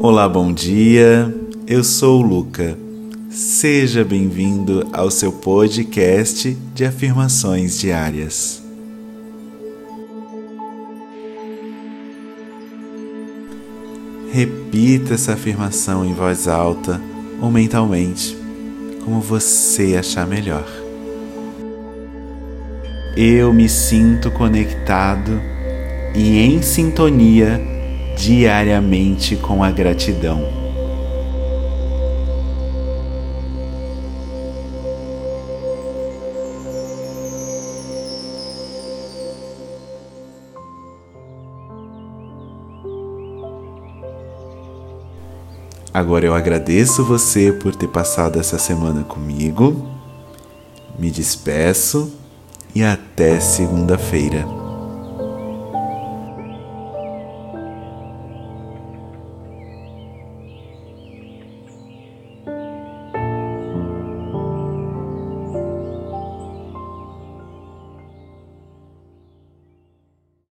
[0.00, 1.34] Olá, bom dia.
[1.66, 2.76] Eu sou o Luca.
[3.30, 8.62] Seja bem-vindo ao seu podcast de afirmações diárias.
[14.32, 17.00] Repita essa afirmação em voz alta
[17.40, 18.36] ou mentalmente,
[19.02, 20.66] como você achar melhor.
[23.16, 25.40] Eu me sinto conectado
[26.14, 27.75] e em sintonia
[28.16, 30.66] diariamente com a gratidão.
[45.92, 49.88] Agora eu agradeço você por ter passado essa semana comigo.
[50.98, 52.12] Me despeço
[52.74, 54.55] e até segunda-feira.